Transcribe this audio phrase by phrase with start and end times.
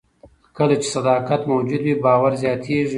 [0.57, 2.89] کله چې صداقت موجود وي، باور زیاتېږي.